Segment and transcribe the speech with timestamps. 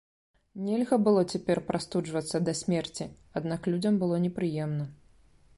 [0.67, 3.09] Нельга было цяпер прастуджвацца да смерці,
[3.41, 4.93] аднак людзям было непрыемна.